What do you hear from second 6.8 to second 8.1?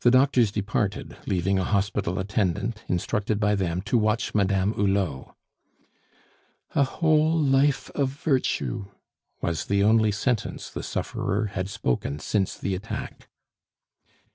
whole life of